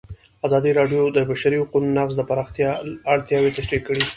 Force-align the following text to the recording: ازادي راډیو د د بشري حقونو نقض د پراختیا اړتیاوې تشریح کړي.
ازادي 0.47 0.71
راډیو 0.79 1.01
د 1.11 1.13
د 1.15 1.17
بشري 1.29 1.57
حقونو 1.61 1.87
نقض 1.97 2.13
د 2.17 2.21
پراختیا 2.29 2.69
اړتیاوې 3.13 3.55
تشریح 3.57 3.81
کړي. 3.87 4.03